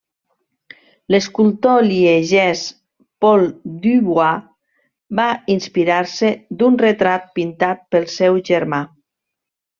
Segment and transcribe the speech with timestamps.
[1.15, 2.63] L'escultor liegès
[3.25, 3.45] Paul
[3.83, 4.41] Du Bois
[5.21, 5.27] va
[5.57, 8.83] inspirar-se d'un retrat pintat pel seu germà.